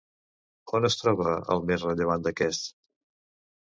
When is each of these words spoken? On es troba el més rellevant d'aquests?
On 0.79 0.87
es 0.89 0.97
troba 1.03 1.35
el 1.57 1.63
més 1.71 1.87
rellevant 1.91 2.29
d'aquests? 2.33 2.77